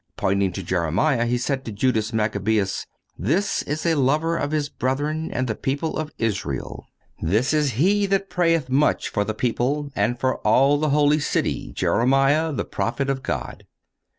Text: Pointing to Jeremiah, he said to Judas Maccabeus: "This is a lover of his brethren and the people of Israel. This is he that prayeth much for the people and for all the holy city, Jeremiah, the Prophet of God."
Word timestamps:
Pointing 0.17 0.51
to 0.53 0.63
Jeremiah, 0.63 1.27
he 1.27 1.37
said 1.37 1.63
to 1.63 1.71
Judas 1.71 2.11
Maccabeus: 2.11 2.87
"This 3.19 3.61
is 3.61 3.85
a 3.85 3.93
lover 3.93 4.35
of 4.35 4.49
his 4.49 4.67
brethren 4.67 5.29
and 5.31 5.45
the 5.45 5.53
people 5.53 5.95
of 5.95 6.11
Israel. 6.17 6.87
This 7.21 7.53
is 7.53 7.73
he 7.73 8.07
that 8.07 8.27
prayeth 8.27 8.67
much 8.67 9.09
for 9.09 9.23
the 9.23 9.35
people 9.35 9.91
and 9.95 10.19
for 10.19 10.37
all 10.39 10.79
the 10.79 10.89
holy 10.89 11.19
city, 11.19 11.71
Jeremiah, 11.73 12.51
the 12.51 12.65
Prophet 12.65 13.11
of 13.11 13.21
God." 13.21 13.67